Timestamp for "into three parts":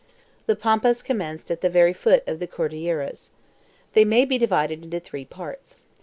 4.83-5.77